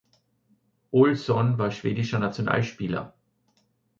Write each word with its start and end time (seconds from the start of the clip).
Olsson 0.89 1.59
war 1.59 1.69
schwedischer 1.69 2.17
Nationalspieler. 2.17 3.13